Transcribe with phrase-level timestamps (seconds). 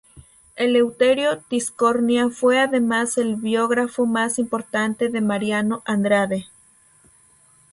[0.55, 6.47] Eleuterio Tiscornia fue además el biógrafo más importante de Mariano Andrade.